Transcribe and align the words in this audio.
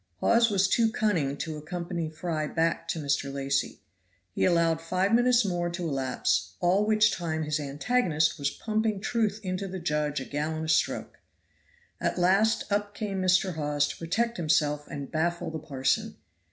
Hawes 0.15 0.49
was 0.49 0.67
too 0.67 0.91
cunning 0.91 1.37
to 1.37 1.57
accompany 1.57 2.09
Fry 2.09 2.47
back 2.47 2.87
to 2.87 2.97
Mr. 2.97 3.31
Lacy. 3.31 3.81
He 4.33 4.45
allowed 4.45 4.81
five 4.81 5.13
minutes 5.13 5.45
more 5.45 5.69
to 5.69 5.87
elapse 5.87 6.55
all 6.59 6.87
which 6.87 7.11
time 7.11 7.43
his 7.43 7.59
antagonist 7.59 8.39
was 8.39 8.49
pumping 8.49 8.99
truth 8.99 9.39
into 9.43 9.67
the 9.67 9.77
judge 9.77 10.19
a 10.19 10.25
gallon 10.25 10.65
a 10.65 10.69
stroke. 10.69 11.19
At 11.99 12.17
last 12.17 12.63
up 12.71 12.95
came 12.95 13.21
Mr. 13.21 13.53
Hawes 13.53 13.87
to 13.89 13.97
protect 13.97 14.37
himself 14.37 14.87
and 14.87 15.11
baffle 15.11 15.51
the 15.51 15.59
parson. 15.59 16.15